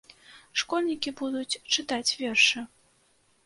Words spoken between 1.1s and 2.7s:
будуць чытаць вершы.